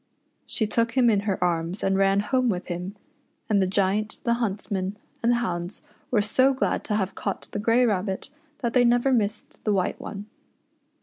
[0.47, 2.95] She took him in her arms and ran home with him,
[3.47, 7.59] and the Giant, the huntsmen, and the hounds were so glad to have caught the
[7.59, 8.31] grey rabbit
[8.63, 10.25] that they never missed the white one.